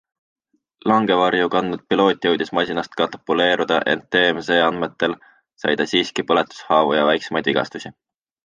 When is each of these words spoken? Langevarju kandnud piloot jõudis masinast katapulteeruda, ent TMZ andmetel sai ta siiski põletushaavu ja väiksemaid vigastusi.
Langevarju 0.91 1.49
kandnud 1.55 1.83
piloot 1.93 2.25
jõudis 2.29 2.49
masinast 2.59 2.97
katapulteeruda, 3.01 3.79
ent 3.93 4.09
TMZ 4.17 4.57
andmetel 4.71 5.17
sai 5.65 5.77
ta 5.83 5.91
siiski 5.93 6.29
põletushaavu 6.33 7.01
ja 7.01 7.09
väiksemaid 7.13 7.53
vigastusi. 7.53 7.95